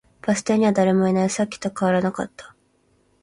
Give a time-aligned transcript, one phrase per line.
[0.23, 1.29] バス停には誰もいない。
[1.29, 2.55] さっきと変わらなかった。